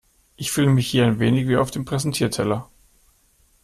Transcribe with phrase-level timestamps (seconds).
[0.35, 2.67] Ich fühle mich hier ein wenig wie auf dem Präsentierteller.